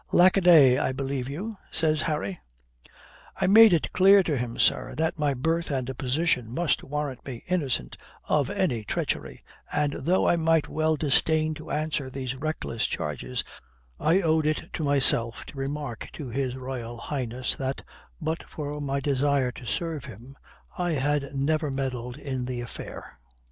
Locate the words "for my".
18.49-19.01